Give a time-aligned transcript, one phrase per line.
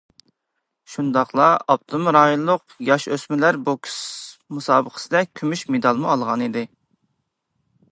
[0.93, 3.99] شۇنداقلا ئاپتونوم رايونلۇق ياش-ئۆسمۈرلەر بوكس
[4.59, 6.67] مۇسابىقىسىدە كۈمۈش مېدالمۇ ئالغانىدى.